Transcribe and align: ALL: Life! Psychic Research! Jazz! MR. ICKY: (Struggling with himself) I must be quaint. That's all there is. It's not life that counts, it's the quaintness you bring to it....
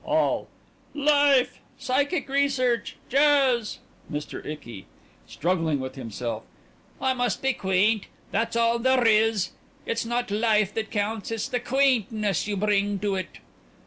ALL: 0.03 0.47
Life! 0.95 1.59
Psychic 1.77 2.27
Research! 2.27 2.95
Jazz! 3.07 3.77
MR. 4.11 4.43
ICKY: 4.43 4.87
(Struggling 5.27 5.79
with 5.79 5.93
himself) 5.93 6.41
I 6.99 7.13
must 7.13 7.43
be 7.43 7.53
quaint. 7.53 8.07
That's 8.31 8.55
all 8.55 8.79
there 8.79 9.05
is. 9.05 9.51
It's 9.85 10.03
not 10.03 10.31
life 10.31 10.73
that 10.73 10.89
counts, 10.89 11.29
it's 11.29 11.47
the 11.49 11.59
quaintness 11.59 12.47
you 12.47 12.57
bring 12.57 12.97
to 12.97 13.13
it.... 13.13 13.41